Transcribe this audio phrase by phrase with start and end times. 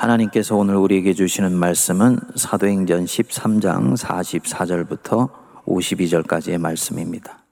[0.00, 5.28] 하나님께서 오늘 우리에게 주시는 말씀은 사도행전 13장 44절부터
[5.66, 7.44] 52절까지의 말씀입니다.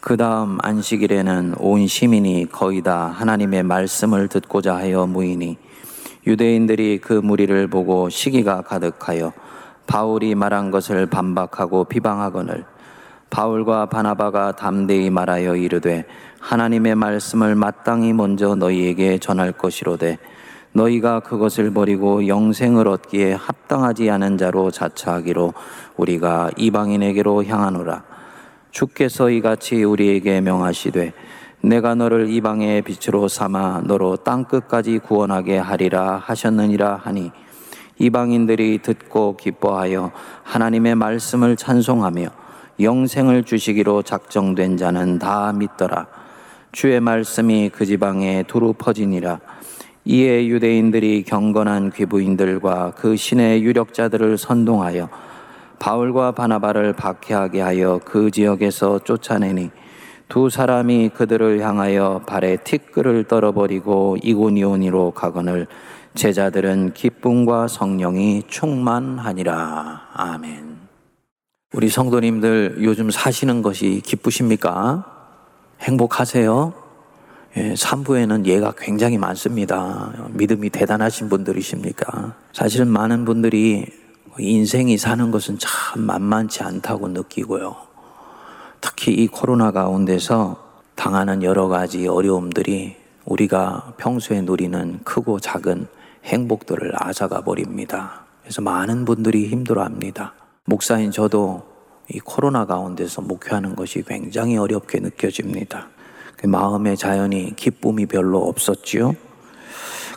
[0.00, 5.58] 그 다음 안식일에는 온 시민이 거의 다 하나님의 말씀을 듣고자 하여 무이니
[6.24, 9.32] 유대인들이 그 무리를 보고 시기가 가득하여
[9.88, 12.64] 바울이 말한 것을 반박하고 비방하거늘
[13.30, 16.04] 바울과 바나바가 담대히 말하여 이르되
[16.38, 20.18] 하나님의 말씀을 마땅히 먼저 너희에게 전할 것이로되
[20.72, 25.52] 너희가 그것을 버리고 영생을 얻기에 합당하지 않은 자로 자처하기로
[25.96, 28.04] 우리가 이방인에게로 향하노라.
[28.70, 31.12] 주께서 이같이 우리에게 명하시되
[31.62, 37.32] 내가 너를 이방의 빛으로 삼아 너로 땅 끝까지 구원하게 하리라 하셨느니라 하니
[37.98, 40.12] 이방인들이 듣고 기뻐하여
[40.44, 42.28] 하나님의 말씀을 찬송하며
[42.80, 46.06] 영생을 주시기로 작정된 자는 다 믿더라.
[46.72, 49.40] 주의 말씀이 그 지방에 두루 퍼지니라.
[50.04, 55.08] 이에 유대인들이 경건한 귀부인들과 그 신의 유력자들을 선동하여
[55.78, 59.70] 바울과 바나바를 박해하게 하여 그 지역에서 쫓아내니
[60.28, 65.66] 두 사람이 그들을 향하여 발에 티끌을 떨어버리고 이고니오니로 가거늘
[66.14, 70.08] 제자들은 기쁨과 성령이 충만하니라.
[70.12, 70.78] 아멘.
[71.72, 75.04] 우리 성도님들 요즘 사시는 것이 기쁘십니까?
[75.80, 76.79] 행복하세요?
[77.56, 80.12] 예, 3부에는 예가 굉장히 많습니다.
[80.30, 82.36] 믿음이 대단하신 분들이십니까?
[82.52, 83.86] 사실은 많은 분들이
[84.38, 87.76] 인생이 사는 것은 참 만만치 않다고 느끼고요.
[88.80, 95.88] 특히 이 코로나 가운데서 당하는 여러 가지 어려움들이 우리가 평소에 누리는 크고 작은
[96.24, 98.26] 행복들을 앗아가 버립니다.
[98.42, 100.34] 그래서 많은 분들이 힘들어 합니다.
[100.66, 101.64] 목사인 저도
[102.12, 105.88] 이 코로나 가운데서 목회하는 것이 굉장히 어렵게 느껴집니다.
[106.40, 109.14] 그 마음의 자연이 기쁨이 별로 없었지요.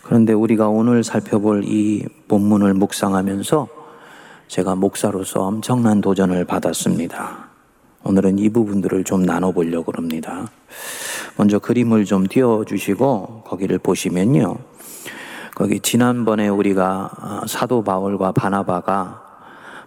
[0.03, 3.67] 그런데 우리가 오늘 살펴볼 이 본문을 묵상하면서
[4.47, 7.49] 제가 목사로서 엄청난 도전을 받았습니다.
[8.05, 10.49] 오늘은 이 부분들을 좀 나눠보려고 합니다.
[11.35, 14.55] 먼저 그림을 좀 띄워주시고 거기를 보시면요.
[15.55, 19.21] 거기 지난번에 우리가 아, 사도 바울과 바나바가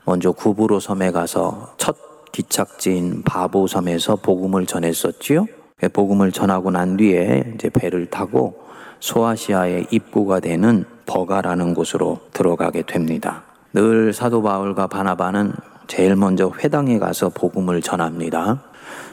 [0.05, 1.97] 먼저 구부로 섬에 가서 첫
[2.33, 5.47] 기착지인 바보 섬에서 복음을 전했었지요.
[5.79, 8.65] 그 복음을 전하고 난 뒤에 이제 배를 타고
[9.01, 13.43] 소아시아의 입구가 되는 버가라는 곳으로 들어가게 됩니다.
[13.75, 15.53] 늘 사도 바울과 바나바는
[15.87, 18.63] 제일 먼저 회당에 가서 복음을 전합니다.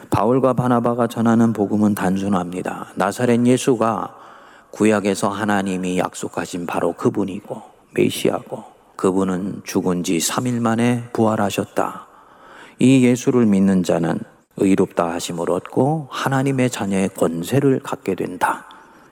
[0.08, 2.86] 바울과 바나바가 전하는 복음은 단순합니다.
[2.94, 4.16] 나사렛 예수가
[4.70, 7.60] 구약에서 하나님이 약속하신 바로 그분이고
[7.94, 8.64] 메시아고
[8.96, 12.06] 그분은 죽은 지 3일 만에 부활하셨다.
[12.78, 14.18] 이 예수를 믿는 자는
[14.56, 18.66] 의롭다 하심을 얻고 하나님의 자녀의 권세를 갖게 된다.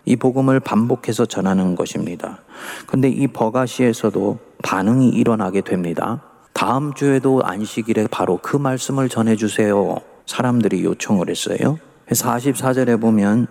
[0.05, 2.39] 이 복음을 반복해서 전하는 것입니다.
[2.87, 6.23] 근데 이 버가시에서도 반응이 일어나게 됩니다.
[6.53, 9.97] 다음 주에도 안식일에 바로 그 말씀을 전해주세요.
[10.27, 11.79] 사람들이 요청을 했어요.
[12.11, 13.47] 44절에 보면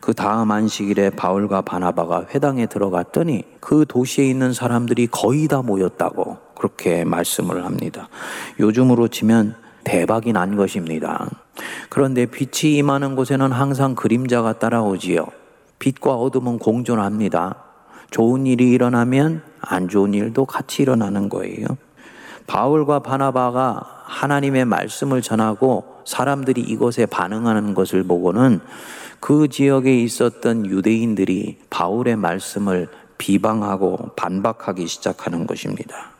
[0.00, 7.04] 그 다음 안식일에 바울과 바나바가 회당에 들어갔더니 그 도시에 있는 사람들이 거의 다 모였다고 그렇게
[7.04, 8.08] 말씀을 합니다.
[8.60, 9.56] 요즘으로 치면
[9.86, 11.30] 대박이 난 것입니다.
[11.88, 15.26] 그런데 빛이 임하는 곳에는 항상 그림자가 따라오지요.
[15.78, 17.62] 빛과 어둠은 공존합니다.
[18.10, 21.66] 좋은 일이 일어나면 안 좋은 일도 같이 일어나는 거예요.
[22.48, 28.60] 바울과 바나바가 하나님의 말씀을 전하고 사람들이 이것에 반응하는 것을 보고는
[29.20, 36.15] 그 지역에 있었던 유대인들이 바울의 말씀을 비방하고 반박하기 시작하는 것입니다.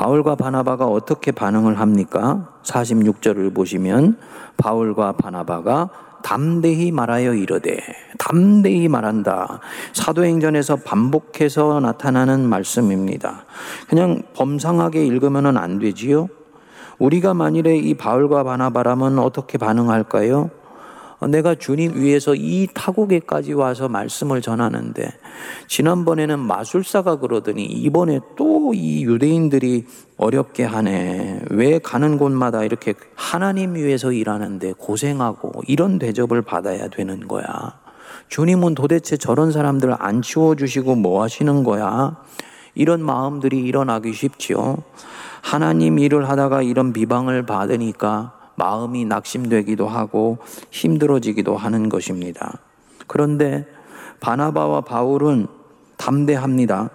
[0.00, 2.48] 바울과 바나바가 어떻게 반응을 합니까?
[2.62, 4.16] 46절을 보시면
[4.56, 5.90] 바울과 바나바가
[6.22, 7.78] 담대히 말하여 이르되
[8.18, 9.60] 담대히 말한다.
[9.92, 13.44] 사도행전에서 반복해서 나타나는 말씀입니다.
[13.90, 16.28] 그냥 범상하게 읽으면 안 되지요.
[16.98, 20.48] 우리가 만일에 이 바울과 바나바라면 어떻게 반응할까요?
[21.20, 25.12] 어, 내가 주님 위해서 이 타국에까지 와서 말씀을 전하는데
[25.68, 29.86] 지난번에는 마술사가 그러더니 이번에 또 이 유대인들이
[30.16, 31.40] 어렵게 하네.
[31.50, 37.44] 왜 가는 곳마다 이렇게 하나님 위해서 일하는데 고생하고 이런 대접을 받아야 되는 거야.
[38.28, 42.16] 주님은 도대체 저런 사람들 안 치워주시고 뭐 하시는 거야?
[42.74, 44.78] 이런 마음들이 일어나기 쉽지요.
[45.42, 50.36] 하나님 일을 하다가 이런 비방을 받으니까 마음이 낙심되기도 하고
[50.70, 52.58] 힘들어지기도 하는 것입니다.
[53.06, 53.66] 그런데
[54.20, 55.46] 바나바와 바울은
[55.96, 56.90] 담대합니다.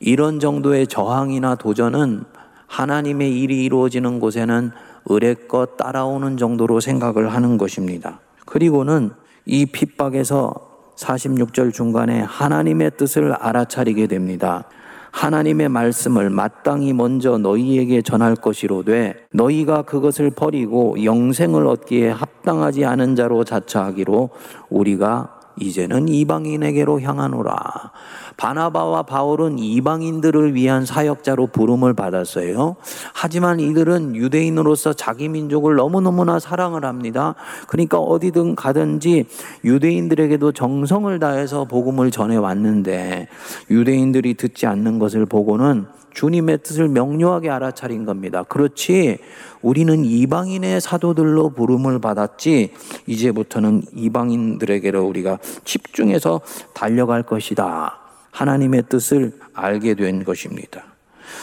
[0.00, 2.24] 이런 정도의 저항이나 도전은
[2.66, 4.70] 하나님의 일이 이루어지는 곳에는
[5.04, 8.20] 의뢰껏 따라오는 정도로 생각을 하는 것입니다.
[8.46, 9.10] 그리고는
[9.44, 10.54] 이 핍박에서
[10.96, 14.64] 46절 중간에 하나님의 뜻을 알아차리게 됩니다.
[15.12, 23.44] 하나님의 말씀을 마땅히 먼저 너희에게 전할 것이로되 너희가 그것을 버리고 영생을 얻기에 합당하지 않은 자로
[23.44, 24.30] 자처하기로
[24.70, 27.92] 우리가 이제는 이방인에게로 향하노라.
[28.36, 32.76] 바나바와 바울은 이방인들을 위한 사역자로 부름을 받았어요.
[33.12, 37.34] 하지만 이들은 유대인으로서 자기 민족을 너무너무나 사랑을 합니다.
[37.68, 39.26] 그러니까 어디든 가든지
[39.64, 43.28] 유대인들에게도 정성을 다해서 복음을 전해 왔는데
[43.70, 48.42] 유대인들이 듣지 않는 것을 보고는 주님의 뜻을 명료하게 알아차린 겁니다.
[48.42, 49.18] 그렇지,
[49.62, 52.72] 우리는 이방인의 사도들로 부름을 받았지,
[53.06, 56.40] 이제부터는 이방인들에게로 우리가 집중해서
[56.74, 57.98] 달려갈 것이다.
[58.30, 60.84] 하나님의 뜻을 알게 된 것입니다.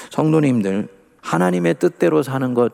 [0.09, 0.87] 성도님들,
[1.21, 2.73] 하나님의 뜻대로 사는 것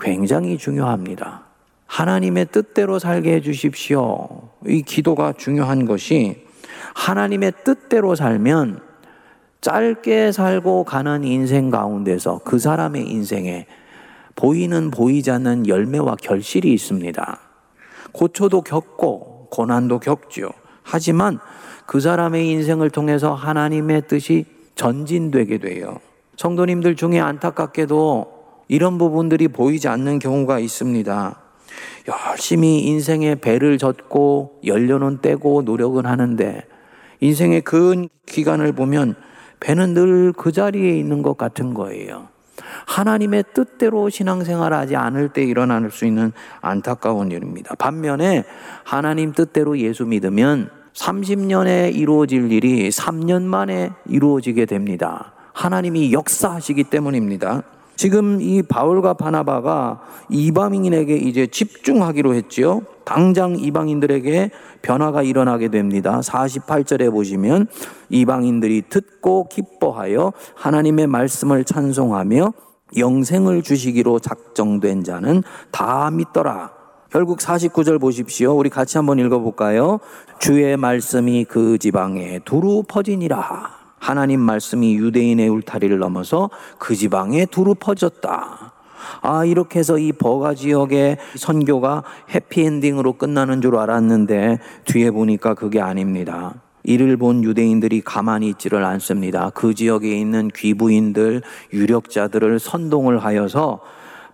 [0.00, 1.44] 굉장히 중요합니다.
[1.86, 4.48] 하나님의 뜻대로 살게 해주십시오.
[4.66, 6.46] 이 기도가 중요한 것이
[6.94, 8.80] 하나님의 뜻대로 살면
[9.62, 13.66] 짧게 살고 가는 인생 가운데서 그 사람의 인생에
[14.34, 17.38] 보이는 보이지 않는 열매와 결실이 있습니다.
[18.10, 20.50] 고초도 겪고 고난도 겪죠.
[20.82, 21.38] 하지만
[21.86, 26.00] 그 사람의 인생을 통해서 하나님의 뜻이 전진되게 돼요.
[26.36, 28.32] 성도님들 중에 안타깝게도
[28.66, 31.40] 이런 부분들이 보이지 않는 경우가 있습니다.
[32.08, 36.64] 열심히 인생의 배를 젓고 연료는 떼고 노력은 하는데
[37.20, 39.14] 인생의 근 기간을 보면
[39.62, 42.28] 배는 늘 그 자리에 있는 것 같은 거예요.
[42.86, 47.74] 하나님의 뜻대로 신앙생활 하지 않을 때 일어날 수 있는 안타까운 일입니다.
[47.76, 48.44] 반면에
[48.84, 55.32] 하나님 뜻대로 예수 믿으면 30년에 이루어질 일이 3년 만에 이루어지게 됩니다.
[55.52, 57.62] 하나님이 역사하시기 때문입니다.
[57.96, 62.82] 지금 이 바울과 바나바가 이방인에게 이제 집중하기로 했지요.
[63.04, 64.50] 당장 이방인들에게
[64.82, 66.20] 변화가 일어나게 됩니다.
[66.20, 67.66] 48절에 보시면
[68.08, 72.52] 이방인들이 듣고 기뻐하여 하나님의 말씀을 찬송하며
[72.96, 76.72] 영생을 주시기로 작정된 자는 다 믿더라.
[77.10, 78.56] 결국 49절 보십시오.
[78.56, 80.00] 우리 같이 한번 읽어볼까요?
[80.38, 83.82] 주의 말씀이 그 지방에 두루 퍼지니라.
[83.98, 88.72] 하나님 말씀이 유대인의 울타리를 넘어서 그 지방에 두루 퍼졌다.
[89.20, 92.02] 아, 이렇게 해서 이 버가 지역의 선교가
[92.34, 96.54] 해피엔딩으로 끝나는 줄 알았는데 뒤에 보니까 그게 아닙니다.
[96.84, 99.50] 이를 본 유대인들이 가만히 있지를 않습니다.
[99.54, 103.80] 그 지역에 있는 귀부인들, 유력자들을 선동을 하여서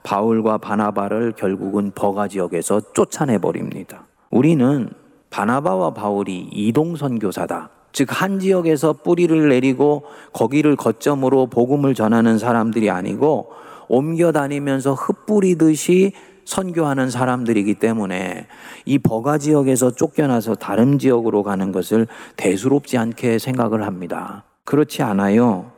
[0.02, 4.04] 바울과 바나바를 결국은 버가 지역에서 쫓아내 버립니다.
[4.30, 4.88] 우리는
[5.30, 7.70] 바나바와 바울이 이동 선교사다.
[7.92, 13.50] 즉, 한 지역에서 뿌리를 내리고 거기를 거점으로 복음을 전하는 사람들이 아니고
[13.88, 16.12] 옮겨 다니면서 흩뿌리듯이
[16.44, 18.46] 선교하는 사람들이기 때문에
[18.86, 22.06] 이 버가 지역에서 쫓겨나서 다른 지역으로 가는 것을
[22.36, 24.44] 대수롭지 않게 생각을 합니다.
[24.64, 25.72] 그렇지 않아요.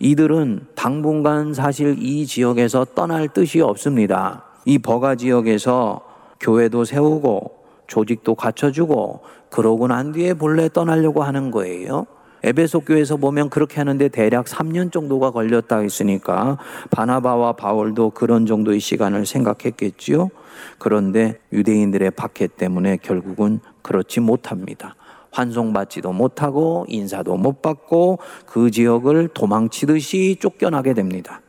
[0.00, 4.44] 이들은 당분간 사실 이 지역에서 떠날 뜻이 없습니다.
[4.64, 6.00] 이 버가 지역에서
[6.40, 9.20] 교회도 세우고 조직도 갖춰주고
[9.50, 12.06] 그러고 난 뒤에 본래 떠나려고 하는 거예요.
[12.42, 16.58] 에베소 교회에서 보면 그렇게 하는데 대략 3년 정도가 걸렸다 했으니까
[16.90, 20.30] 바나바와 바울도 그런 정도의 시간을 생각했겠지요.
[20.78, 24.94] 그런데 유대인들의 박해 때문에 결국은 그렇지 못합니다.
[25.30, 31.40] 환송받지도 못하고 인사도 못 받고 그 지역을 도망치듯이 쫓겨나게 됩니다.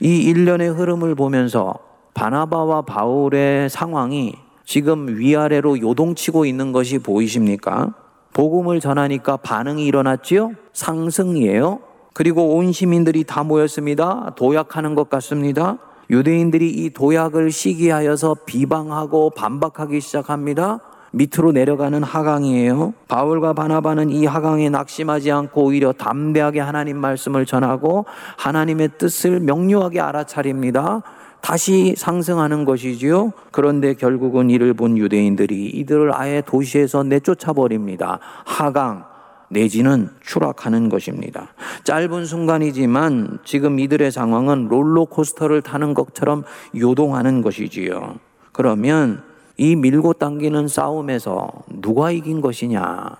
[0.00, 1.78] 이 일련의 흐름을 보면서
[2.14, 4.34] 바나바와 바울의 상황이
[4.64, 7.94] 지금 위아래로 요동치고 있는 것이 보이십니까?
[8.32, 10.52] 복음을 전하니까 반응이 일어났지요?
[10.72, 11.80] 상승이에요.
[12.14, 14.32] 그리고 온 시민들이 다 모였습니다.
[14.36, 15.78] 도약하는 것 같습니다.
[16.10, 20.80] 유대인들이 이 도약을 시기하여서 비방하고 반박하기 시작합니다.
[21.12, 22.94] 밑으로 내려가는 하강이에요.
[23.08, 28.06] 바울과 바나바는 이 하강에 낙심하지 않고 오히려 담대하게 하나님 말씀을 전하고
[28.36, 31.02] 하나님의 뜻을 명료하게 알아차립니다.
[31.40, 33.32] 다시 상승하는 것이지요.
[33.50, 38.18] 그런데 결국은 이를 본 유대인들이 이들을 아예 도시에서 내쫓아 버립니다.
[38.44, 39.04] 하강
[39.50, 41.48] 내지는 추락하는 것입니다.
[41.84, 46.44] 짧은 순간이지만 지금 이들의 상황은 롤러코스터를 타는 것처럼
[46.76, 48.16] 요동하는 것이지요.
[48.52, 49.22] 그러면
[49.56, 53.16] 이 밀고 당기는 싸움에서 누가 이긴 것이냐?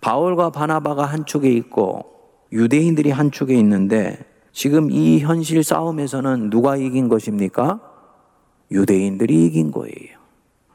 [0.00, 2.04] 바울과 바나바가 한 축에 있고
[2.52, 4.18] 유대인들이 한 축에 있는데
[4.54, 7.80] 지금 이 현실 싸움에서는 누가 이긴 것입니까?
[8.70, 10.18] 유대인들이 이긴 거예요.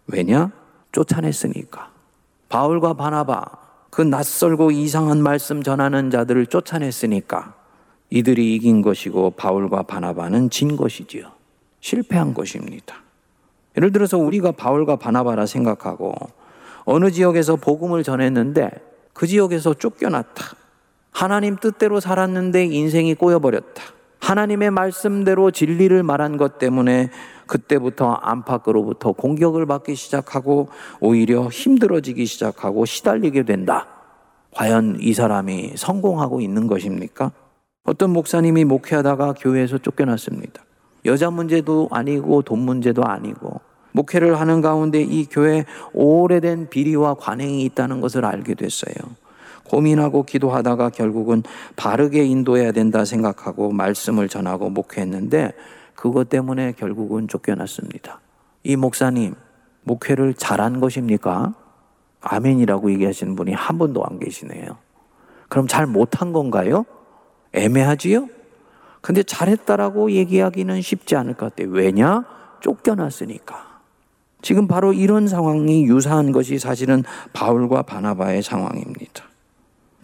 [0.06, 0.52] 왜냐?
[0.92, 1.90] 쫓아냈으니까.
[2.50, 3.46] 바울과 바나바,
[3.90, 7.56] 그 낯설고 이상한 말씀 전하는 자들을 쫓아냈으니까
[8.10, 11.32] 이들이 이긴 것이고 바울과 바나바는 진 것이지요.
[11.80, 12.98] 실패한 것입니다.
[13.78, 16.14] 예를 들어서 우리가 바울과 바나바라 생각하고
[16.84, 18.72] 어느 지역에서 복음을 전했는데
[19.14, 20.58] 그 지역에서 쫓겨났다.
[21.20, 23.84] 하나님 뜻대로 살았는데 인생이 꼬여버렸다.
[24.22, 27.10] 하나님의 말씀대로 진리를 말한 것 때문에
[27.46, 30.70] 그때부터 안팎으로부터 공격을 받기 시작하고
[31.02, 33.88] 오히려 힘들어지기 시작하고 시달리게 된다.
[34.52, 37.34] 과연 이 사람이 성공하고 있는 것입니까?
[37.84, 40.64] 어떤 목사님이 목회하다가 교회에서 쫓겨났습니다.
[41.04, 43.60] 여자 문제도 아니고 돈 문제도 아니고
[43.92, 48.94] 목회를 하는 가운데 이 교회 오래된 비리와 관행이 있다는 것을 알게 됐어요.
[49.70, 51.44] 고민하고 기도하다가 결국은
[51.76, 55.54] 바르게 인도해야 된다 생각하고 말씀을 전하고 목회했는데
[55.96, 58.20] 그것 때문에 결국은 쫓겨났습니다.
[58.64, 59.36] 이 목사님,
[59.84, 61.54] 목회를 잘한 것입니까?
[62.22, 64.78] 아멘이라고 얘기하시는 분이 한 분도 안 계시네요.
[65.48, 66.86] 그럼 잘 못한 건가요?
[67.54, 68.28] 애매하지요?
[69.02, 71.72] 근데 잘했다라고 얘기하기는 쉽지 않을 것 같아요.
[71.72, 72.26] 왜냐?
[72.62, 73.70] 쫓겨났으니까.
[74.42, 79.29] 지금 바로 이런 상황이 유사한 것이 사실은 바울과 바나바의 상황입니다.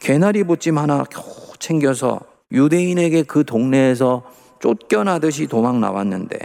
[0.06, 1.24] 개나리 보찜 하나 겨우
[1.58, 2.20] 챙겨서
[2.52, 4.22] 유대인에게 그 동네에서
[4.60, 6.38] 쫓겨나듯이 도망 나왔는데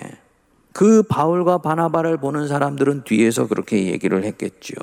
[0.73, 4.77] 그 바울과 바나바를 보는 사람들은 뒤에서 그렇게 얘기를 했겠죠.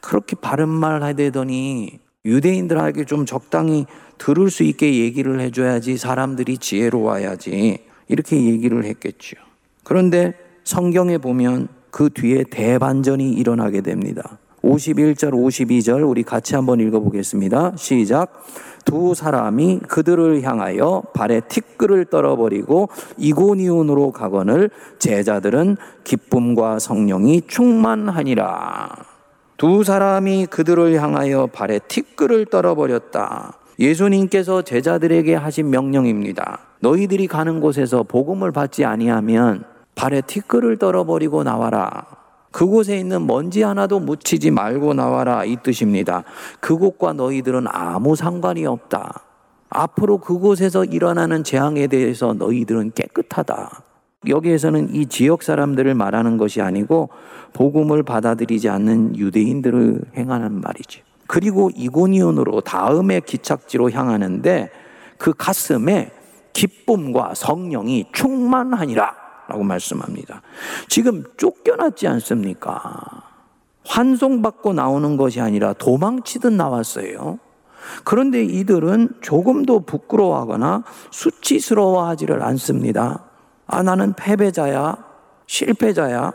[0.00, 3.86] 그렇게 바른 말 하되더니 유대인들에게 좀 적당히
[4.18, 7.78] 들을 수 있게 얘기를 해줘야지 사람들이 지혜로워야지
[8.08, 9.36] 이렇게 얘기를 했겠죠.
[9.84, 14.40] 그런데 성경에 보면 그 뒤에 대반전이 일어나게 됩니다.
[14.62, 17.72] 51절, 52절 우리 같이 한번 읽어보겠습니다.
[17.76, 18.44] 시작.
[18.84, 28.96] 두 사람이 그들을 향하여 발에 티끌을 떨어버리고 이고니온으로 가거늘 제자들은 기쁨과 성령이 충만하니라.
[29.56, 33.58] 두 사람이 그들을 향하여 발에 티끌을 떨어버렸다.
[33.78, 36.60] 예수님께서 제자들에게 하신 명령입니다.
[36.80, 39.64] 너희들이 가는 곳에서 복음을 받지 아니하면
[39.96, 42.25] 발에 티끌을 떨어버리고 나와라.
[42.56, 46.24] 그곳에 있는 먼지 하나도 묻히지 말고 나와라 이 뜻입니다.
[46.60, 49.24] 그곳과 너희들은 아무 상관이 없다.
[49.68, 53.82] 앞으로 그곳에서 일어나는 재앙에 대해서 너희들은 깨끗하다.
[54.26, 57.10] 여기에서는 이 지역 사람들을 말하는 것이 아니고
[57.52, 61.02] 복음을 받아들이지 않는 유대인들을 행하는 말이죠.
[61.26, 64.70] 그리고 이고니온으로 다음의 기착지로 향하는데
[65.18, 66.10] 그 가슴에
[66.54, 69.25] 기쁨과 성령이 충만하니라.
[69.48, 70.42] 라고 말씀합니다.
[70.88, 73.22] 지금 쫓겨났지 않습니까?
[73.86, 77.38] 환송받고 나오는 것이 아니라 도망치듯 나왔어요.
[78.04, 83.24] 그런데 이들은 조금도 부끄러워하거나 수치스러워하지를 않습니다.
[83.66, 84.96] 아, 나는 패배자야,
[85.46, 86.32] 실패자야.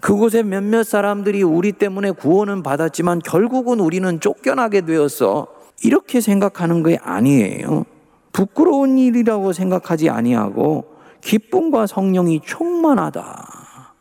[0.00, 5.46] 그곳에 몇몇 사람들이 우리 때문에 구원은 받았지만 결국은 우리는 쫓겨나게 되었어.
[5.82, 7.84] 이렇게 생각하는 게 아니에요.
[8.32, 13.94] 부끄러운 일이라고 생각하지 아니하고 기쁨과 성령이 충만하다.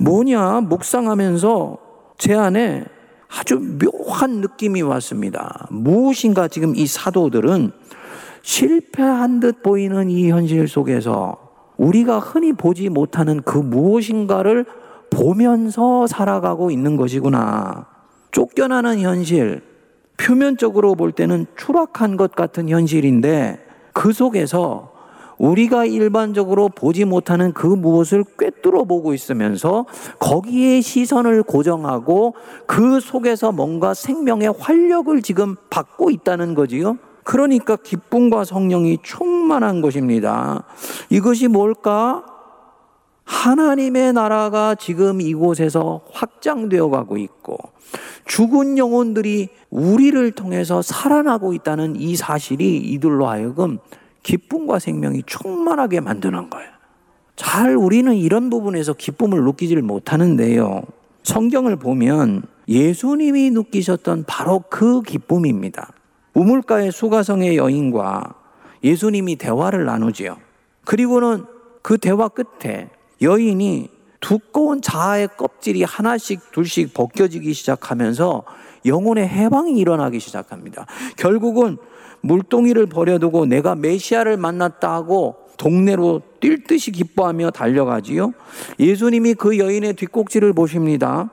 [0.00, 1.78] 뭐냐, 묵상하면서
[2.18, 2.84] 제 안에
[3.28, 5.66] 아주 묘한 느낌이 왔습니다.
[5.70, 7.72] 무엇인가 지금 이 사도들은
[8.42, 11.38] 실패한 듯 보이는 이 현실 속에서
[11.76, 14.66] 우리가 흔히 보지 못하는 그 무엇인가를
[15.10, 17.86] 보면서 살아가고 있는 것이구나.
[18.30, 19.62] 쫓겨나는 현실,
[20.16, 24.91] 표면적으로 볼 때는 추락한 것 같은 현실인데 그 속에서
[25.42, 29.86] 우리가 일반적으로 보지 못하는 그 무엇을 꿰뚫어 보고 있으면서
[30.20, 32.34] 거기에 시선을 고정하고
[32.66, 36.96] 그 속에서 뭔가 생명의 활력을 지금 받고 있다는 거지요.
[37.24, 40.62] 그러니까 기쁨과 성령이 충만한 것입니다.
[41.10, 42.24] 이것이 뭘까?
[43.24, 47.58] 하나님의 나라가 지금 이곳에서 확장되어 가고 있고
[48.26, 53.78] 죽은 영혼들이 우리를 통해서 살아나고 있다는 이 사실이 이들로 하여금
[54.22, 56.70] 기쁨과 생명이 충만하게 만드는 거예요.
[57.36, 60.82] 잘 우리는 이런 부분에서 기쁨을 느끼지를 못하는데요.
[61.22, 65.92] 성경을 보면 예수님이 느끼셨던 바로 그 기쁨입니다.
[66.34, 68.34] 우물가의 수가성의 여인과
[68.84, 70.36] 예수님이 대화를 나누지요.
[70.84, 71.44] 그리고는
[71.82, 73.88] 그 대화 끝에 여인이
[74.20, 78.44] 두꺼운 자아의 껍질이 하나씩 둘씩 벗겨지기 시작하면서
[78.86, 80.86] 영혼의 해방이 일어나기 시작합니다.
[81.16, 81.76] 결국은
[82.22, 88.32] 물동이를 버려두고 내가 메시아를 만났다 하고 동네로 뛸 듯이 기뻐하며 달려가지요.
[88.80, 91.30] 예수님이 그 여인의 뒷꼭지를 보십니다.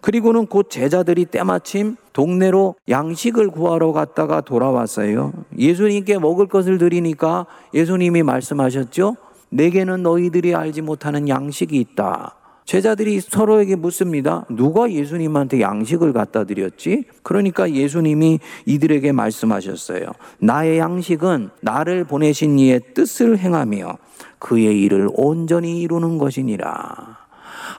[0.00, 5.32] 그리고는 곧 제자들이 때마침 동네로 양식을 구하러 갔다가 돌아왔어요.
[5.58, 9.16] 예수님께 먹을 것을 드리니까 예수님이 말씀하셨죠.
[9.50, 12.39] 내게는 너희들이 알지 못하는 양식이 있다.
[12.70, 14.46] 제자들이 서로에게 묻습니다.
[14.48, 17.02] 누가 예수님한테 양식을 갖다 드렸지?
[17.24, 20.06] 그러니까 예수님이 이들에게 말씀하셨어요.
[20.38, 23.98] 나의 양식은 나를 보내신 이의 뜻을 행하며
[24.38, 27.18] 그의 일을 온전히 이루는 것이니라.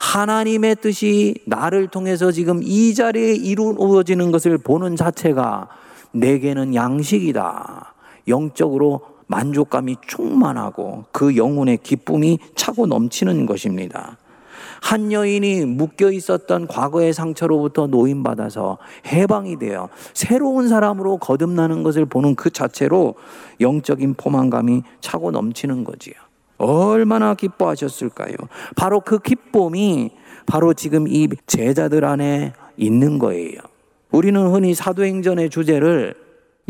[0.01, 5.69] 하나님의 뜻이 나를 통해서 지금 이 자리에 이루어지는 것을 보는 자체가
[6.11, 7.93] 내게는 양식이다.
[8.27, 14.17] 영적으로 만족감이 충만하고 그 영혼의 기쁨이 차고 넘치는 것입니다.
[14.81, 22.49] 한 여인이 묶여 있었던 과거의 상처로부터 노인받아서 해방이 되어 새로운 사람으로 거듭나는 것을 보는 그
[22.49, 23.15] 자체로
[23.61, 26.15] 영적인 포만감이 차고 넘치는 거지요.
[26.57, 28.35] 얼마나 기뻐하셨을까요?
[28.75, 30.11] 바로 그 기쁨이
[30.45, 33.59] 바로 지금 이 제자들 안에 있는 거예요.
[34.11, 36.15] 우리는 흔히 사도행전의 주제를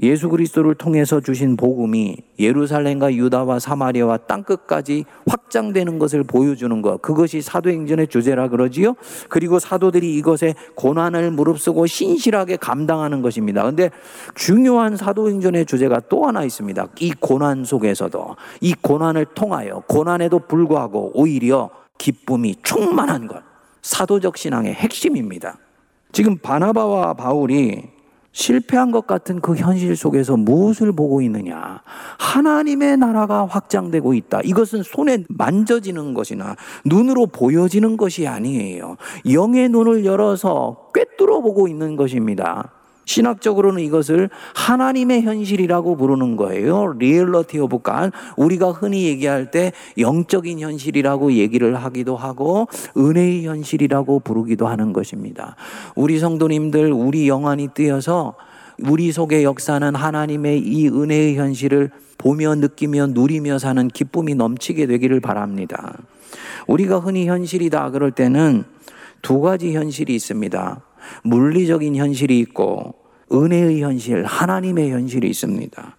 [0.02, 7.02] 예수 그리스도를 통해서 주신 복음이 예루살렘과 유다와 사마리아와 땅 끝까지 확장되는 것을 보여주는 것.
[7.02, 8.96] 그것이 사도행전의 주제라 그러지요.
[9.30, 13.64] 그리고 사도들이 이것에 고난을 무릅쓰고 신실하게 감당하는 것입니다.
[13.64, 13.92] 근데
[14.34, 16.88] 중요한 사도행전의 주제가 또 하나 있습니다.
[17.00, 23.44] 이 고난 속에서도 이 고난을 통하여 고난에도 불구하고 오히려 기쁨이 충만한 것.
[23.84, 25.58] 사도적 신앙의 핵심입니다.
[26.12, 27.84] 지금 바나바와 바울이
[28.34, 31.82] 실패한 것 같은 그 현실 속에서 무엇을 보고 있느냐?
[32.18, 34.42] 하나님의 나라가 확장되고 있다.
[34.44, 38.98] 이것은 손에 만져지는 것이나 눈으로 보여지는 것이 아니에요.
[39.32, 42.72] 영의 눈을 열어서 꿰뚫어 보고 있는 것입니다.
[43.06, 46.94] 신학적으로는 이것을 하나님의 현실이라고 부르는 거예요.
[46.98, 48.12] reality of God.
[48.38, 52.68] 우리가 흔히 얘기할 때 영적인 현실이라고 얘기를 하기도 하고
[52.98, 55.56] 은혜의 현실이라고 부르기도 하는 것입니다.
[55.96, 58.36] 우리 성도님들 우리 영안이 뜨여서
[58.84, 65.98] 우리 속에 역사는 하나님의 이 은혜의 현실을 보며 느끼며 누리며 사는 기쁨이 넘치게 되기를 바랍니다.
[66.68, 68.64] 우리가 흔히 현실이다 그럴 때는
[69.22, 70.82] 두 가지 현실이 있습니다.
[71.24, 72.96] 물리적인 현실이 있고
[73.32, 75.98] 은혜의 현실, 하나님의 현실이 있습니다.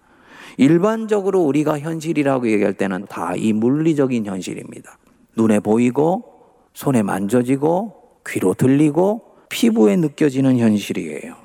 [0.57, 4.97] 일반적으로 우리가 현실이라고 얘기할 때는 다 이 물리적인 현실입니다.
[5.35, 6.25] 눈에 보이고,
[6.73, 7.95] 손에 만져지고,
[8.27, 11.35] 귀로 들리고, 피부에 느껴지는 현실이에요.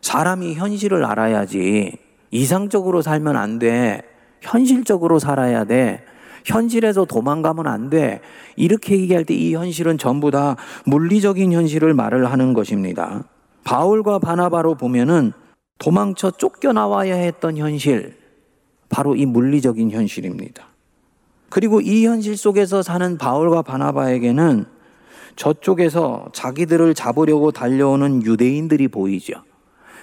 [0.00, 1.92] 사람이 현실을 알아야지
[2.30, 4.02] 이상적으로 살면 안 돼.
[4.40, 6.04] 현실적으로 살아야 돼.
[6.48, 8.20] 현실에서 도망가면 안 돼.
[8.56, 13.24] 이렇게 얘기할 때 이 현실은 전부 다 물리적인 현실을 말을 하는 것입니다.
[13.64, 15.32] 바울과 바나바로 보면은
[15.78, 18.16] 도망쳐 쫓겨나와야 했던 현실,
[18.88, 20.66] 바로 이 물리적인 현실입니다.
[21.50, 24.64] 그리고 이 현실 속에서 사는 바울과 바나바에게는
[25.36, 29.34] 저쪽에서 자기들을 잡으려고 달려오는 유대인들이 보이죠.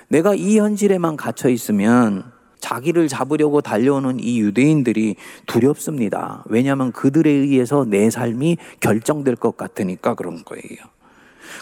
[0.08, 5.15] 내가 이 현실에만 갇혀 있으면 자기를 잡으려고 달려오는 이 유대인들이
[5.46, 6.44] 두렵습니다.
[6.48, 10.78] 왜냐하면 그들에 의해서 내 삶이 결정될 것 같으니까 그런 거예요.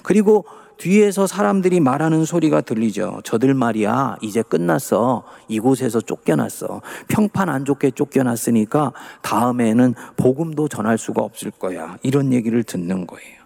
[0.04, 0.46] 그리고
[0.78, 3.22] 뒤에서 사람들이 말하는 소리가 들리죠.
[3.24, 5.24] 저들 말이야, 이제 끝났어.
[5.48, 6.82] 이곳에서 쫓겨났어.
[7.08, 11.98] 평판 안 좋게 쫓겨났으니까 다음에는 복음도 전할 수가 없을 거야.
[12.02, 13.44] 이런 얘기를 듣는 거예요.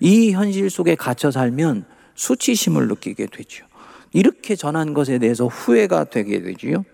[0.00, 3.66] 이 현실 속에 갇혀 살면 수치심을 느끼게 되죠.
[4.12, 6.84] 이렇게 전한 것에 대해서 후회가 되게 되지요.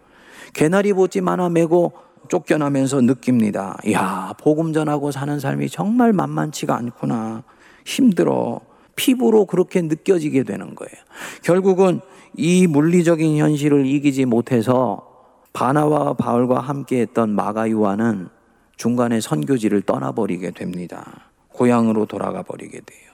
[0.53, 1.93] 개나리 하나 메고
[2.29, 3.79] 쫓겨나면서 느낍니다.
[3.93, 7.45] 야, 복음 전하고 사는 삶이 정말 만만치가 않구나.
[7.85, 8.61] 힘들어.
[8.97, 10.95] 피부로 그렇게 느껴지게 되는 거예요.
[11.43, 12.01] 결국은
[12.35, 15.07] 이 물리적인 현실을 이기지 못해서
[15.53, 18.29] 바나와 바울과 함께 했던 마가 요한은
[18.77, 21.31] 중간에 선교지를 떠나버리게 됩니다.
[21.49, 23.11] 고향으로 돌아가 버리게 돼요.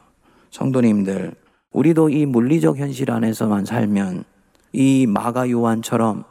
[0.50, 1.34] 성도님들,
[1.72, 4.24] 우리도 이 물리적 현실 안에서만 살면
[4.72, 6.24] 이 마가 요한처럼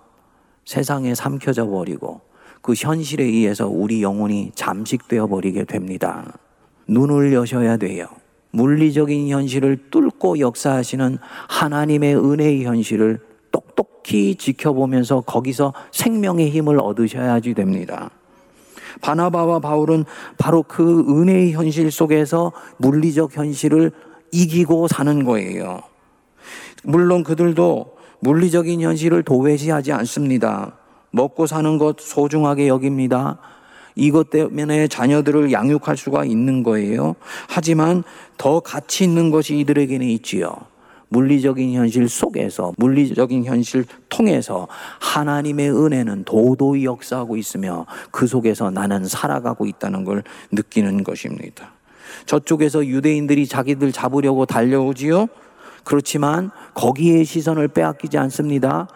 [0.65, 2.21] 세상에 삼켜져 버리고
[2.61, 6.31] 그 현실에 의해서 우리 영혼이 잠식되어 버리게 됩니다.
[6.87, 8.07] 눈을 여셔야 돼요.
[8.51, 13.19] 물리적인 현실을 뚫고 역사하시는 하나님의 은혜의 현실을
[13.51, 18.11] 똑똑히 지켜보면서 거기서 생명의 힘을 얻으셔야지 됩니다.
[19.01, 20.05] 바나바와 바울은
[20.37, 23.91] 바로 그 은혜의 현실 속에서 물리적 현실을
[24.31, 25.81] 이기고 사는 거예요.
[26.83, 30.77] 물론 그들도 물리적인 현실을 도외시하지 않습니다.
[31.11, 33.39] 먹고 사는 것 소중하게 여깁니다.
[33.95, 37.15] 이것 때문에 자녀들을 양육할 수가 있는 거예요.
[37.49, 38.03] 하지만
[38.37, 40.55] 더 가치 있는 것이 이들에게는 있지요.
[41.09, 44.69] 물리적인 현실 속에서, 물리적인 현실 통해서
[45.01, 51.73] 하나님의 은혜는 도도히 역사하고 있으며 그 속에서 나는 살아가고 있다는 걸 느끼는 것입니다.
[52.25, 55.27] 저쪽에서 유대인들이 자기들 잡으려고 달려오지요.
[55.83, 58.87] 그렇지만 거기에 시선을 빼앗기지 않습니다.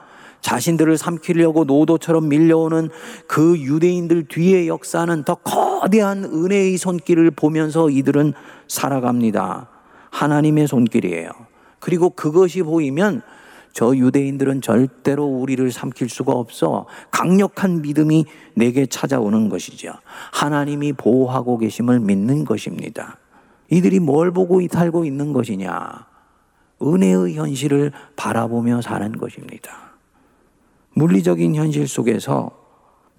[0.42, 2.90] 자신들을 삼키려고 노도처럼 밀려오는
[3.28, 8.34] 그 유대인들 뒤의 역사는 더 거대한 은혜의 손길을 보면서 이들은
[8.68, 9.70] 살아갑니다.
[10.12, 11.30] 하나님의 손길이에요.
[11.80, 13.22] 그리고 그것이 보이면
[13.76, 16.86] 저 유대인들은 절대로 우리를 삼킬 수가 없어.
[17.12, 19.92] 강력한 믿음이 내게 찾아오는 것이죠.
[20.32, 23.18] 하나님이 보호하고 계심을 믿는 것입니다.
[23.70, 26.08] 이들이 뭘 보고 살고 있는 것이냐?
[26.82, 29.92] 은혜의 현실을 바라보며 사는 것입니다.
[30.94, 32.52] 물리적인 현실 속에서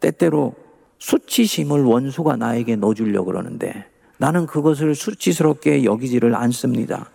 [0.00, 0.54] 때때로
[0.98, 3.84] 수치심을 원수가 나에게 넣어주려고 그러는데
[4.16, 7.10] 나는 그것을 수치스럽게 여기지를 않습니다.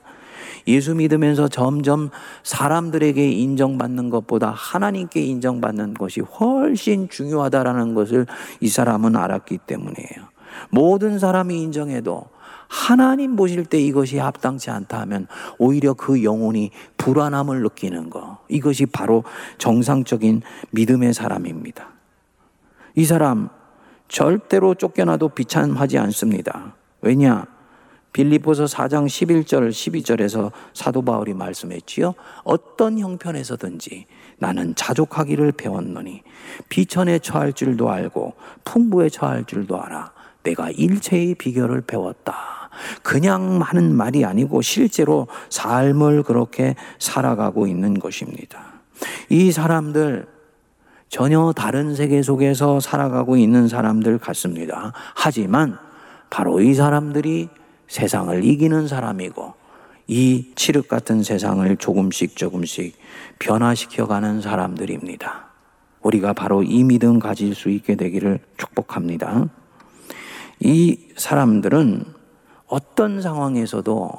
[0.68, 2.10] 예수 믿으면서 점점
[2.44, 8.26] 사람들에게 인정받는 것보다 하나님께 인정받는 것이 훨씬 중요하다라는 것을
[8.60, 10.32] 이 사람은 알았기 때문이에요.
[10.70, 12.26] 모든 사람이 인정해도
[12.68, 18.40] 하나님 보실 때 이것이 합당치 않다 하면 오히려 그 영혼이 불안함을 느끼는 거.
[18.48, 19.26] 이것이 바로
[19.58, 21.90] 정상적인 믿음의 사람입니다.
[22.96, 23.50] 이 사람
[24.08, 26.76] 절대로 쫓겨나도 비참하지 않습니다.
[27.02, 27.46] 왜냐?
[28.14, 32.14] 빌리포서 4장 11절 12절에서 사도 바울이 말씀했지요.
[32.44, 34.06] 어떤 형편에서든지
[34.38, 36.24] 나는 자족하기를 배웠노니
[36.70, 40.12] 비천에 처할 줄도 알고 풍부에 처할 줄도 알아.
[40.44, 42.70] 내가 일체의 비결을 배웠다.
[43.04, 48.82] 그냥 하는 말이 아니고 실제로 삶을 그렇게 살아가고 있는 것입니다.
[49.30, 50.28] 이 사람들
[51.10, 54.94] 전혀 다른 세계 속에서 살아가고 있는 사람들 같습니다.
[55.14, 55.78] 하지만
[56.30, 57.50] 바로 이 사람들이
[57.92, 59.54] 세상을 이기는 사람이고
[60.08, 62.98] 이 칠흑 같은 세상을 조금씩 조금씩
[63.40, 65.50] 변화시켜가는 사람들입니다.
[66.02, 69.50] 우리가 바로 이 믿음 가질 수 있게 되기를 축복합니다.
[70.62, 72.06] 이 사람들은
[72.68, 74.10] 어떤 상황에서도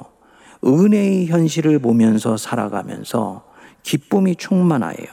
[0.63, 3.43] 은혜의 현실을 보면서 살아가면서
[3.81, 5.07] 기쁨이 충만하여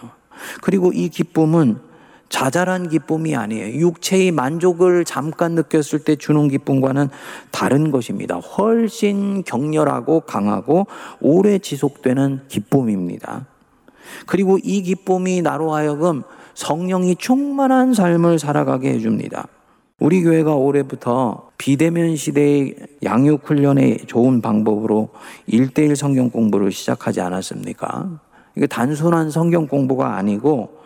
[0.61, 1.81] 그리고 이 기쁨은
[2.31, 3.81] 자잘한 기쁨이 아니에요.
[3.81, 7.09] 육체의 만족을 잠깐 느꼈을 때 주는 기쁨과는
[7.51, 8.37] 다른 것입니다.
[8.37, 10.87] 훨씬 격렬하고 강하고
[11.21, 13.47] 오래 지속되는 기쁨입니다.
[14.27, 16.23] 그리고 이 기쁨이 나로 하여금
[16.55, 19.49] 성령이 충만한 삶을 살아가게 해줍니다.
[19.99, 25.11] 우리 교회가 올해부터 비대면 시대의 양육 훈련의 좋은 방법으로
[25.47, 28.21] 일대일 성경 공부를 시작하지 않았습니까?
[28.57, 30.80] 이게 단순한 성경 공부가 아니고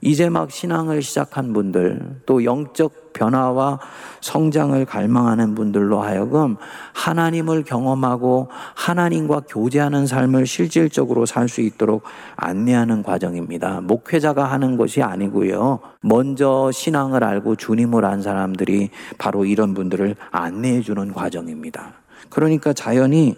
[0.00, 3.80] 이제 막 신앙을 시작한 분들, 또 영적 변화와
[4.20, 6.56] 성장을 갈망하는 분들로 하여금
[6.92, 12.02] 하나님을 경험하고 하나님과 교제하는 삶을 실질적으로 살 수 있도록
[12.36, 13.80] 안내하는 과정입니다.
[13.80, 15.80] 목회자가 하는 것이 아니고요.
[16.02, 21.94] 먼저 신앙을 알고 주님을 안 사람들이 바로 이런 분들을 안내해 주는 과정입니다.
[22.28, 23.34] 그러니까 자연히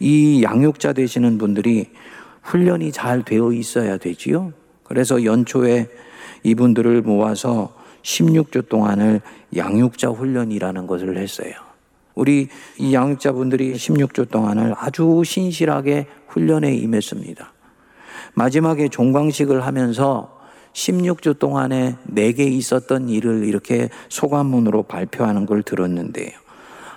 [0.00, 1.90] 이 양육자 되시는 분들이
[2.42, 4.52] 훈련이 잘 되어 있어야 되지요.
[4.92, 5.88] 그래서 연초에
[6.42, 9.22] 이분들을 모아서 16주 동안을
[9.56, 11.54] 양육자 훈련이라는 것을 했어요.
[12.14, 17.50] 우리 이 양육자분들이 16주 동안을 아주 신실하게 훈련에 임했습니다.
[18.34, 20.38] 마지막에 종광식을 하면서
[20.74, 26.32] 16주 동안에 내게 있었던 일을 이렇게 소감문으로 발표하는 걸 들었는데요.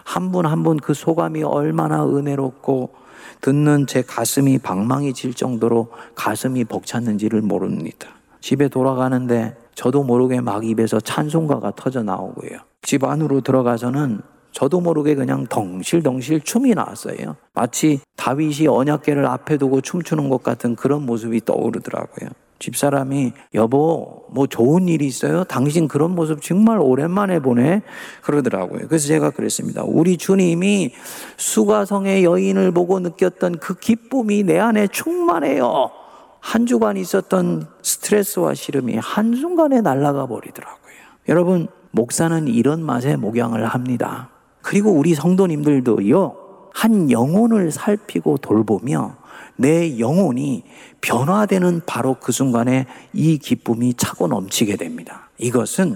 [0.04, 3.05] 한 분 한 분 그 소감이 얼마나 은혜롭고
[3.46, 8.08] 듣는 제 가슴이 방망이질 정도로 가슴이 벅찼는지를 모릅니다.
[8.42, 12.58] 집에 돌아가는데 저도 모르게 막 입에서 찬송가가 터져 나오고요.
[12.82, 17.36] 집 안으로 들어가서는 저도 모르게 그냥 덩실덩실 춤이 나왔어요.
[17.54, 22.30] 마치 다윗이 언약계를 앞에 두고 춤추는 것 같은 그런 모습이 떠오르더라고요.
[22.66, 25.44] 집사람이 여보 뭐 좋은 일이 있어요?
[25.44, 27.84] 당신 그런 모습 정말 오랜만에 보네
[28.24, 28.88] 그러더라고요.
[28.88, 29.84] 그래서 제가 그랬습니다.
[29.84, 30.92] 우리 주님이
[31.38, 35.92] 수가성의 여인을 보고 느꼈던 그 기쁨이 내 안에 충만해요.
[36.40, 40.96] 한 주간 있었던 스트레스와 시름이 한순간에 날아가 버리더라고요.
[41.30, 44.30] 여러분, 목사는 이런 맛에 목양을 합니다.
[44.64, 46.36] 그리고 우리 성도님들도요,
[46.74, 49.18] 한 영혼을 살피고 돌보며
[49.58, 50.64] 내 영혼이
[51.02, 55.30] 변화되는 바로 그 순간에 이 기쁨이 차고 넘치게 됩니다.
[55.38, 55.96] 이것은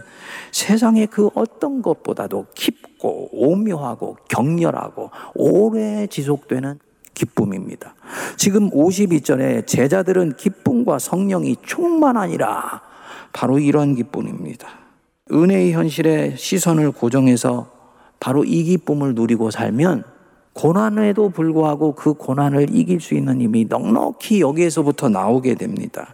[0.52, 6.80] 세상의 그 어떤 것보다도 깊고 오묘하고 격렬하고 오래 지속되는
[7.14, 7.96] 기쁨입니다.
[8.38, 12.82] 지금 52절에 제자들은 기쁨과 성령이 충만하니라.
[13.34, 14.68] 바로 이런 기쁨입니다.
[15.32, 17.72] 은혜의 현실에 시선을 고정해서
[18.20, 20.04] 바로 이 기쁨을 누리고 살면
[20.54, 26.14] 고난에도 불구하고 그 고난을 이길 수 있는 힘이 넉넉히 여기에서부터 나오게 됩니다.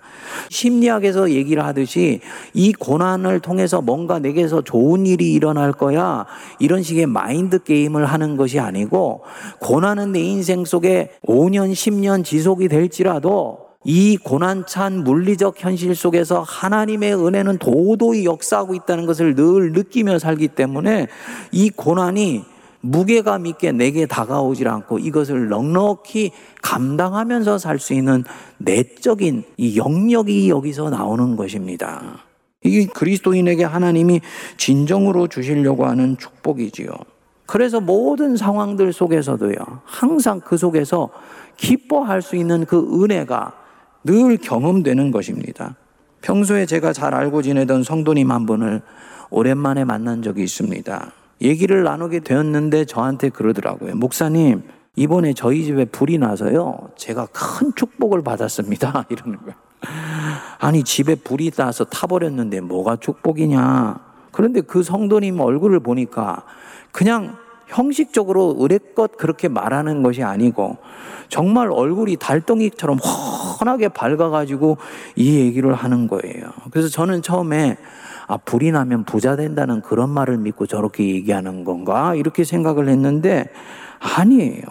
[0.49, 2.19] 심리학에서 얘기를 하듯이
[2.53, 6.25] 이 고난을 통해서 뭔가 내게서 좋은 일이 일어날 거야.
[6.59, 9.23] 이런 식의 마인드 게임을 하는 것이 아니고
[9.59, 17.59] 고난은 내 인생 속에 5년, 10년 지속이 될지라도 이 고난찬 물리적 현실 속에서 하나님의 은혜는
[17.59, 21.07] 도도히 역사하고 있다는 것을 늘 느끼며 살기 때문에
[21.51, 22.54] 이 고난이
[22.85, 28.23] 무게감 있게 내게 다가오질 않고 이것을 넉넉히 감당하면서 살 수 있는
[28.59, 32.19] 내적인 이 영역이 여기서 나오는 것입니다.
[32.63, 34.21] 이게 그리스도인에게 하나님이
[34.57, 36.89] 진정으로 주시려고 하는 축복이지요.
[37.45, 41.09] 그래서 모든 상황들 속에서도요, 항상 그 속에서
[41.57, 43.53] 기뻐할 수 있는 그 은혜가
[44.03, 45.75] 늘 경험되는 것입니다.
[46.21, 48.81] 평소에 제가 잘 알고 지내던 성도님 한 분을
[49.29, 51.11] 오랜만에 만난 적이 있습니다.
[51.41, 53.95] 얘기를 나누게 되었는데 저한테 그러더라고요.
[53.95, 54.63] 목사님,
[54.95, 56.89] 이번에 저희 집에 불이 나서요.
[56.95, 59.05] 제가 큰 축복을 받았습니다.
[59.09, 59.55] 이러는 거예요.
[60.59, 63.99] 아니, 집에 불이 나서 타버렸는데 뭐가 축복이냐.
[64.31, 66.43] 그런데 그 성도님 얼굴을 보니까
[66.91, 70.77] 그냥 형식적으로 의뢰껏 그렇게 말하는 것이 아니고
[71.29, 74.77] 정말 얼굴이 달덩이처럼 훤하게 밝아가지고
[75.15, 76.51] 이 얘기를 하는 거예요.
[76.71, 77.77] 그래서 저는 처음에
[78.27, 82.15] 아, 불이 나면 부자 된다는 그런 말을 믿고 저렇게 얘기하는 건가?
[82.15, 83.49] 이렇게 생각을 했는데
[83.99, 84.63] 아니에요.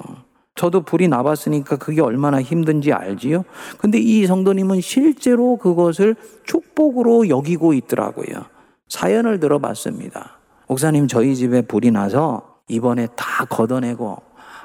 [0.55, 3.45] 저도 불이 나봤으니까 그게 얼마나 힘든지 알지요?
[3.79, 6.15] 근데 이 성도님은 실제로 그것을
[6.45, 8.45] 축복으로 여기고 있더라고요.
[8.89, 10.39] 사연을 들어봤습니다.
[10.69, 14.17] 목사님, 저희 집에 불이 나서 이번에 다 걷어내고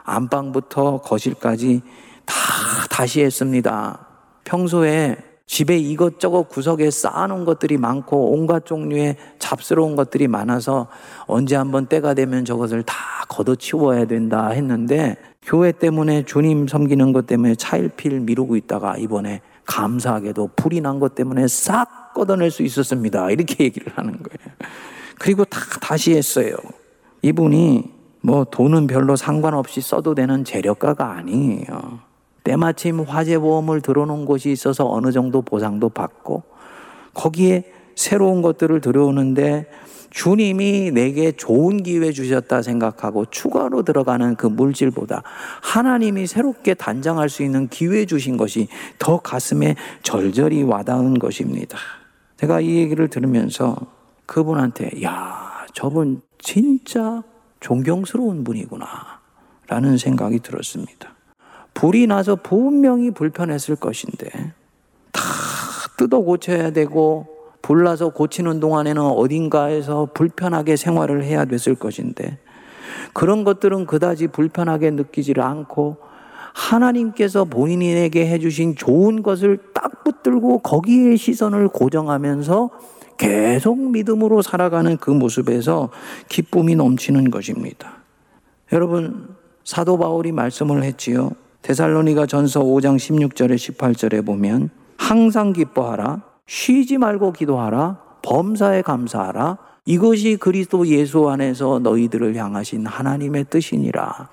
[0.03, 1.81] 안방부터 거실까지
[2.25, 2.35] 다
[2.89, 4.07] 다시 했습니다.
[4.43, 5.17] 평소에
[5.49, 10.87] 집에 이것저것 구석에 쌓아놓은 것들이 많고 온갖 종류의 잡스러운 것들이 많아서
[11.25, 12.95] 언제 한번 때가 되면 저것을 다
[13.29, 20.81] 걷어치워야 된다 했는데 교회 때문에 주님 섬기는 것 때문에 차일피일 미루고 있다가 이번에 감사하게도 불이
[20.81, 23.31] 난 것 때문에 싹 걷어낼 수 있었습니다.
[23.31, 24.55] 이렇게 얘기를 하는 거예요.
[25.17, 26.57] 그리고 다 다시 했어요.
[27.23, 32.08] 이분이 뭐 돈은 별로 상관없이 써도 되는 재력가가 아니에요.
[32.43, 36.43] 때마침 화재보험을 들어놓은 곳이 있어서 어느 정도 보상도 받고
[37.13, 37.63] 거기에
[37.95, 39.67] 새로운 것들을 들어오는데
[40.09, 45.21] 주님이 내게 좋은 기회 주셨다 생각하고 추가로 들어가는 그 물질보다
[45.61, 51.77] 하나님이 새롭게 단장할 수 있는 기회 주신 것이 더 가슴에 절절히 와닿은 것입니다.
[52.37, 53.75] 제가 이 얘기를 들으면서
[54.25, 57.21] 그분한테 야, 저분 진짜
[57.59, 59.19] 존경스러운 분이구나.
[59.67, 61.13] 라는 생각이 들었습니다.
[61.79, 64.29] 불이 나서 분명히 불편했을 것인데,
[65.13, 65.21] 다
[65.97, 67.25] 뜯어 고쳐야 되고,
[67.61, 72.37] 불나서 고치는 동안에는 어딘가에서 불편하게 생활을 해야 됐을 것인데,
[73.13, 75.95] 그런 것들은 그다지 불편하게 느끼지를 않고,
[76.53, 82.71] 하나님께서 본인에게 해주신 좋은 것을 딱 붙들고 거기에 시선을 고정하면서
[83.17, 85.91] 계속 믿음으로 살아가는 그 모습에서
[86.27, 87.99] 기쁨이 넘치는 것입니다.
[88.73, 89.29] 여러분,
[89.63, 91.31] 사도 바울이 말씀을 했지요.
[91.61, 100.85] 데살로니가 전서 5장 16절에 18절에 보면 항상 기뻐하라, 쉬지 말고 기도하라, 범사에 감사하라, 이것이 그리스도
[100.87, 104.29] 예수 안에서 너희들을 향하신 하나님의 뜻이니라.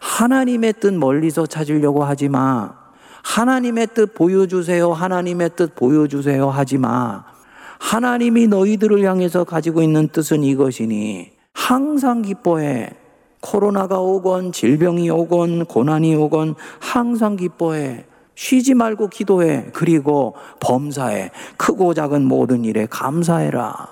[0.00, 2.74] 하나님의 뜻 멀리서 찾으려고 하지 마.
[3.22, 4.92] 하나님의 뜻 보여주세요.
[4.92, 6.50] 하나님의 뜻 보여주세요.
[6.50, 7.24] 하지 마.
[7.78, 12.90] 하나님이 너희들을 향해서 가지고 있는 뜻은 이것이니 항상 기뻐해.
[13.42, 18.06] 코로나가 오건 질병이 오건 고난이 오건 항상 기뻐해.
[18.34, 19.66] 쉬지 말고 기도해.
[19.74, 23.88] 그리고 범사에 크고 작은 모든 일에 감사해라.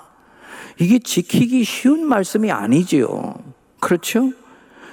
[0.79, 3.35] 이게 지키기 쉬운 말씀이 아니지요.
[3.81, 4.31] 그렇죠?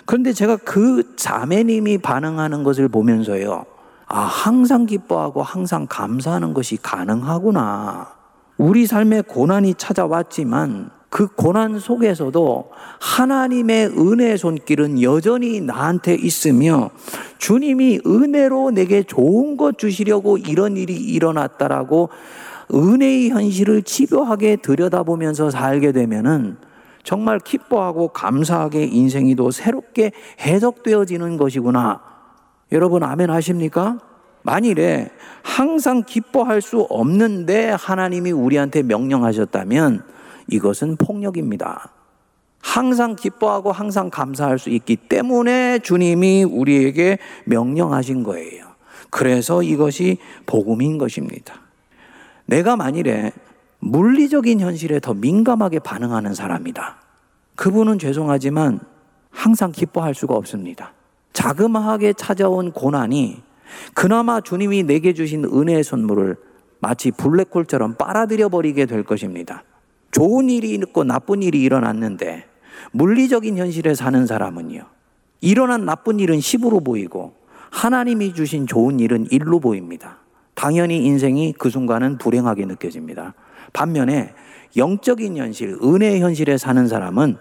[0.06, 3.66] 그런데 제가 그 자매님이 반응하는 것을 보면서요.
[4.08, 8.16] 아, 항상 기뻐하고 항상 감사하는 것이 가능하구나.
[8.58, 16.90] 우리 삶에 고난이 찾아왔지만 그 고난 속에서도 하나님의 은혜의 손길은 여전히 나한테 있으며
[17.38, 22.10] 주님이 은혜로 내게 좋은 것 주시려고 이런 일이 일어났다라고
[22.74, 26.58] 은혜의 현실을 집요하게 들여다보면서 살게 되면은
[27.04, 32.02] 정말 기뻐하고 감사하게 인생이 또 새롭게 해석되어지는 것이구나.
[32.74, 34.00] 여러분 아멘 하십니까?
[34.44, 35.10] 만일에
[35.42, 40.17] 항상 기뻐할 수 없는데 하나님이 우리한테 명령하셨다면
[40.50, 41.92] 이것은 폭력입니다.
[42.62, 48.66] 항상 기뻐하고 항상 감사할 수 있기 때문에 주님이 우리에게 명령하신 거예요.
[49.10, 51.62] 그래서 이것이 복음인 것입니다.
[52.46, 53.32] 내가 만일에
[53.80, 56.98] 물리적인 현실에 더 민감하게 반응하는 사람이다.
[57.56, 58.80] 그분은 죄송하지만
[59.30, 60.94] 항상 기뻐할 수가 없습니다.
[61.34, 63.42] 자그마하게 찾아온 고난이
[63.94, 66.36] 그나마 주님이 내게 주신 은혜의 선물을
[66.80, 69.64] 마치 블랙홀처럼 빨아들여 버리게 될 것입니다.
[70.12, 72.46] 좋은 일이 있고 나쁜 일이 일어났는데
[72.92, 74.82] 물리적인 현실에 사는 사람은요.
[75.42, 77.34] 일어난 나쁜 일은 10으로 보이고
[77.70, 80.20] 하나님이 주신 좋은 일은 1로 보입니다.
[80.56, 83.36] 당연히 인생이 그 순간은 불행하게 느껴집니다.
[83.74, 84.34] 반면에
[84.76, 87.38] 영적인 현실, 은혜의 현실에 사는 사람은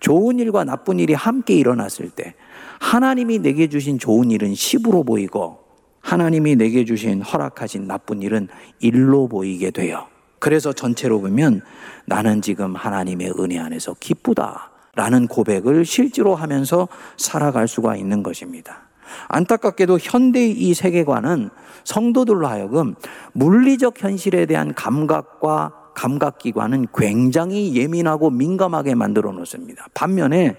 [0.00, 2.34] 좋은 일과 나쁜 일이 함께 일어났을 때
[2.80, 5.60] 하나님이 내게 주신 좋은 일은 10으로 보이고
[6.00, 8.48] 하나님이 내게 주신 허락하신 나쁜 일은
[8.80, 10.06] 일로 보이게 돼요.
[10.38, 11.62] 그래서 전체로 보면
[12.06, 14.72] 나는 지금 하나님의 은혜 안에서 기쁘다.
[14.94, 18.88] 라는 고백을 실제로 하면서 살아갈 수가 있는 것입니다.
[19.28, 21.50] 안타깝게도 현대의 이 세계관은
[21.84, 22.96] 성도들로 하여금
[23.32, 29.86] 물리적 현실에 대한 감각과 감각기관은 굉장히 예민하고 민감하게 만들어 놓습니다.
[29.94, 30.56] 반면에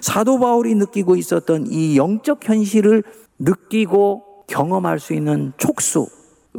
[0.00, 3.04] 사도 바울이 느끼고 있었던 이 영적 현실을
[3.38, 6.08] 느끼고 경험할 수 있는 촉수,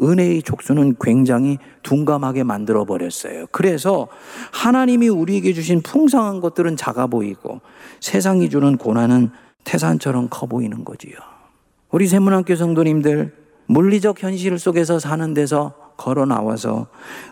[0.02, 3.48] 은혜의 촉수는 굉장히 둔감하게 만들어 버렸어요.
[3.52, 4.08] 그래서
[4.52, 7.62] 하나님이 우리에게 주신 풍성한 것들은 작아 보이고
[8.00, 9.30] 세상이 주는 고난은
[9.64, 11.14] 태산처럼 커 보이는 거지요.
[11.92, 13.34] 우리 세문학교 성도님들
[13.68, 16.88] 물리적 현실 속에서 사는 데서 걸어 나와서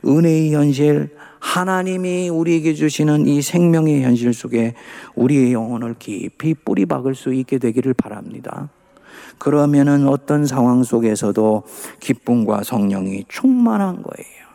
[0.06, 4.74] 은혜의 현실, 하나님이 우리에게 주시는 이 생명의 현실 속에
[5.16, 8.70] 우리의 영혼을 깊이 뿌리 박을 수 있게 되기를 바랍니다.
[9.38, 11.64] 그러면은 어떤 상황 속에서도
[12.00, 14.46] 기쁨과 성령이 충만한 거예요.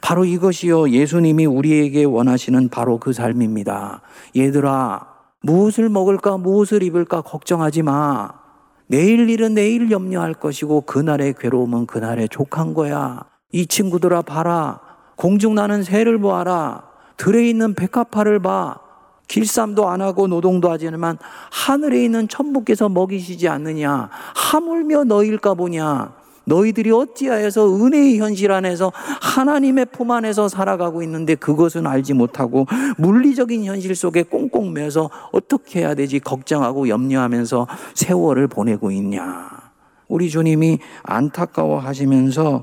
[0.00, 0.90] 바로 이것이요.
[0.90, 4.02] 예수님이 우리에게 원하시는 바로 그 삶입니다.
[4.36, 5.06] 얘들아,
[5.42, 8.30] 무엇을 먹을까, 무엇을 입을까 걱정하지 마.
[8.88, 13.24] 내일 일은 내일 염려할 것이고, 그날의 괴로움은 그날의 족한 거야.
[13.52, 14.80] 이 친구들아, 봐라.
[15.16, 16.84] 공중 나는 새를 보아라.
[17.16, 18.78] 들에 있는 백합화를 봐.
[19.28, 21.18] 길쌈도 안 하고 노동도 하지 않으면
[21.50, 24.08] 하늘에 있는 천부께서 먹이시지 않느냐.
[24.34, 26.14] 하물며 너일까 보냐.
[26.46, 32.66] 너희들이 어찌하여서 은혜의 현실 안에서 하나님의 품 안에서 살아가고 있는데 그것은 알지 못하고
[32.98, 39.50] 물리적인 현실 속에 꽁꽁 매서 어떻게 해야 되지 걱정하고 염려하면서 세월을 보내고 있냐.
[40.06, 42.62] 우리 주님이 안타까워 하시면서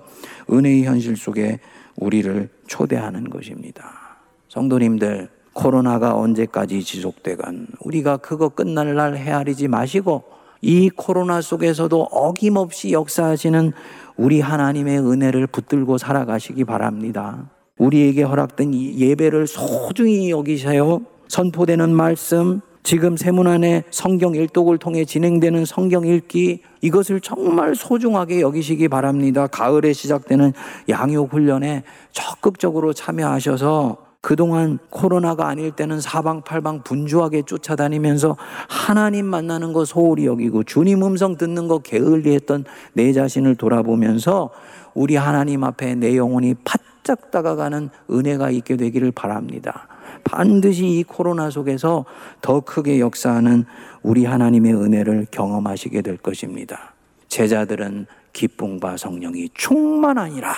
[0.50, 1.60] 은혜의 현실 속에
[1.98, 4.18] 우리를 초대하는 것입니다.
[4.48, 10.24] 성도님들, 코로나가 언제까지 지속되건 우리가 그거 끝날 날 헤아리지 마시고
[10.62, 13.74] 이 코로나 속에서도 어김없이 역사하시는
[14.16, 17.50] 우리 하나님의 은혜를 붙들고 살아가시기 바랍니다.
[17.78, 21.02] 우리에게 허락된 예배를 소중히 여기세요.
[21.28, 28.90] 선포되는 말씀, 지금 세문 안에 성경 일독을 통해 진행되는 성경 읽기 이것을 정말 소중하게 여기시기
[28.90, 29.48] 바랍니다.
[29.48, 30.54] 가을에 시작되는
[30.90, 38.38] 양육 훈련에 적극적으로 참여하셔서 그동안 코로나가 아닐 때는 사방팔방 분주하게 쫓아다니면서
[38.70, 44.50] 하나님 만나는 거 소홀히 여기고 주님 음성 듣는 거 게을리 했던 내 자신을 돌아보면서
[44.94, 49.90] 우리 하나님 앞에 내 영혼이 바짝 다가가는 은혜가 있게 되기를 바랍니다.
[50.24, 52.06] 반드시 이 코로나 속에서
[52.40, 53.66] 더 크게 역사하는
[54.04, 56.94] 우리 하나님의 은혜를 경험하시게 될 것입니다.
[57.28, 60.54] 제자들은 기쁨과 성령이 충만하니라.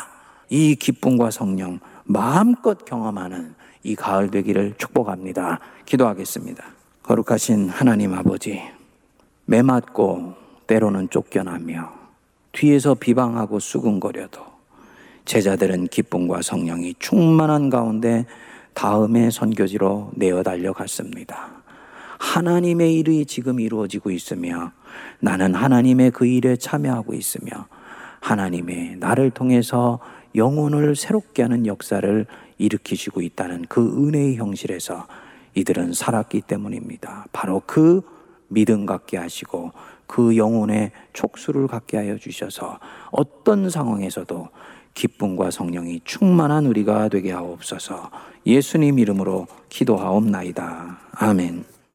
[0.49, 5.59] 이 기쁨과 성령 마음껏 경험하는 이 가을 되기를 축복합니다.
[5.85, 6.63] 기도하겠습니다.
[7.03, 8.61] 거룩하신 하나님 아버지,
[9.45, 10.33] 매맞고
[10.67, 11.91] 때로는 쫓겨나며
[12.51, 14.41] 뒤에서 비방하고 수근거려도
[15.25, 18.25] 제자들은 기쁨과 성령이 충만한 가운데
[18.73, 21.49] 다음에 선교지로 내어 달려갔습니다.
[22.19, 24.71] 하나님의 일이 지금 이루어지고 있으며
[25.19, 27.67] 나는 하나님의 그 일에 참여하고 있으며
[28.21, 29.99] 하나님의 나를 통해서
[30.35, 32.25] 영혼을 새롭게 하는 역사를
[32.57, 35.07] 일으키시고 있다는 그 은혜의 형실에서
[35.55, 37.25] 이들은 살았기 때문입니다.
[37.31, 38.01] 바로 그
[38.47, 39.71] 믿음 갖게 하시고
[40.07, 42.79] 그 영혼의 촉수를 갖게 하여 주셔서
[43.11, 44.49] 어떤 상황에서도
[44.93, 48.09] 기쁨과 성령이 충만한 우리가 되게 하옵소서
[48.45, 50.99] 예수님 이름으로 기도하옵나이다.
[51.11, 51.74] 아멘.